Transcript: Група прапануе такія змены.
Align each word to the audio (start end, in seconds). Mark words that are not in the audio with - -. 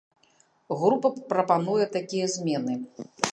Група 0.79 1.11
прапануе 1.33 1.85
такія 1.99 2.31
змены. 2.37 2.73